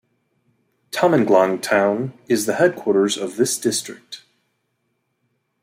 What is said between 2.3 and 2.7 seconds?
the